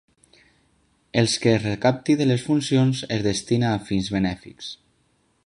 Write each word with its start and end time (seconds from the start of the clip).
Els 1.21 1.35
que 1.43 1.53
es 1.57 1.61
recapti 1.67 2.15
de 2.23 2.27
les 2.31 2.47
funcions 2.49 3.05
es 3.19 3.23
destina 3.29 3.71
a 3.77 3.83
fins 3.93 4.11
benèfics. 4.19 4.73